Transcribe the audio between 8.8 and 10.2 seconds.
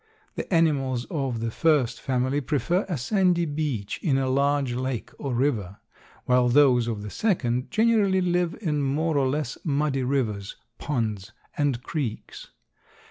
more or less muddy